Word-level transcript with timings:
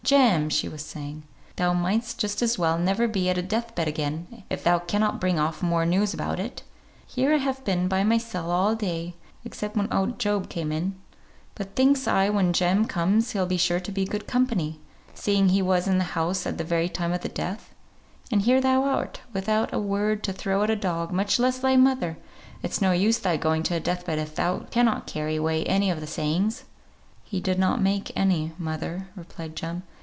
"Jem!" 0.03 0.49
she 0.49 0.67
was 0.67 0.81
saying, 0.83 1.23
"thou 1.55 1.71
might'st 1.73 2.17
just 2.17 2.41
as 2.41 2.59
well 2.59 2.77
never 2.77 3.07
be 3.07 3.29
at 3.29 3.37
a 3.37 3.41
death 3.41 3.73
bed 3.75 3.87
again, 3.87 4.43
if 4.49 4.61
thou 4.61 4.77
cannot 4.77 5.21
bring 5.21 5.39
off 5.39 5.63
more 5.63 5.85
news 5.85 6.13
about 6.13 6.37
it; 6.37 6.63
here 7.07 7.37
have 7.37 7.59
I 7.59 7.61
been 7.61 7.87
by 7.87 8.03
mysel 8.03 8.49
all 8.51 8.75
day 8.75 9.13
(except 9.45 9.77
when 9.77 9.87
oud 9.93 10.19
Job 10.19 10.49
came 10.49 10.69
in), 10.71 10.95
but 11.55 11.75
thinks 11.77 12.09
I, 12.09 12.27
when 12.29 12.51
Jem 12.51 12.87
comes 12.87 13.31
he'll 13.31 13.45
be 13.45 13.55
sure 13.55 13.79
to 13.79 13.91
be 13.91 14.03
good 14.03 14.27
company, 14.27 14.81
seeing 15.13 15.47
he 15.49 15.61
was 15.61 15.87
in 15.87 15.97
the 15.97 16.03
house 16.03 16.45
at 16.45 16.57
the 16.57 16.65
very 16.65 16.89
time 16.89 17.13
of 17.13 17.21
the 17.21 17.29
death; 17.29 17.73
and 18.31 18.41
here 18.41 18.59
thou 18.59 18.83
art, 18.83 19.21
without 19.31 19.71
a 19.73 19.79
word 19.79 20.23
to 20.23 20.33
throw 20.33 20.61
at 20.63 20.69
a 20.69 20.75
dog, 20.75 21.13
much 21.13 21.39
less 21.39 21.59
thy 21.59 21.77
mother: 21.77 22.17
it's 22.63 22.81
no 22.81 22.91
use 22.91 23.19
thy 23.19 23.37
going 23.37 23.63
to 23.63 23.75
a 23.75 23.79
death 23.79 24.05
bed 24.07 24.19
if 24.19 24.35
thou 24.35 24.61
cannot 24.71 25.07
carry 25.07 25.37
away 25.37 25.63
any 25.67 25.89
of 25.89 26.01
the 26.01 26.07
sayings!" 26.07 26.65
"He 27.23 27.39
did 27.39 27.57
not 27.57 27.81
make 27.81 28.11
any, 28.13 28.51
mother," 28.57 29.07
replied 29.15 29.55
Jem. 29.55 29.83